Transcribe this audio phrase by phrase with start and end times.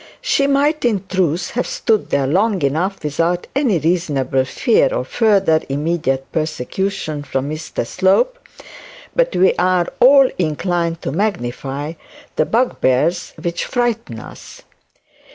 [0.21, 5.61] She might in truth have stood there long enough without any reasonable fear of further
[5.69, 8.39] immediate persecution from Mr Slope;
[9.15, 11.93] but we are all inclined to magnify
[12.35, 14.63] the bugbears which frighten us.